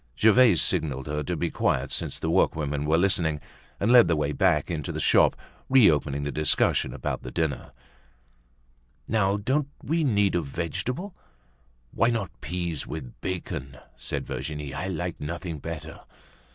Gervaise 0.17 0.63
signaled 0.63 1.05
her 1.05 1.21
to 1.21 1.37
be 1.37 1.51
quiet 1.51 1.91
since 1.91 2.17
the 2.17 2.31
workwomen 2.31 2.85
were 2.85 2.97
listening 2.97 3.39
and 3.79 3.91
led 3.91 4.07
the 4.07 4.15
way 4.15 4.31
back 4.31 4.71
into 4.71 4.91
the 4.91 4.99
shop, 4.99 5.35
reopening 5.69 6.23
the 6.23 6.31
discussion 6.31 6.91
about 6.91 7.21
the 7.21 7.29
dinner. 7.29 7.71
"Now, 9.07 9.37
don't 9.37 9.67
we 9.83 10.03
need 10.03 10.33
a 10.33 10.41
vegetable?" 10.41 11.13
"Why 11.91 12.09
not 12.09 12.31
peas 12.41 12.87
with 12.87 13.13
bacon?" 13.21 13.77
said 13.95 14.25
Virginie. 14.25 14.73
"I 14.73 14.87
like 14.87 15.21
nothing 15.21 15.59
better." 15.59 15.99